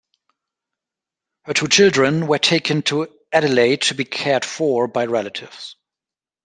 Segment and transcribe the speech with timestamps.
[1.43, 5.75] Her two children were taken to Adelaide to be cared for by relatives.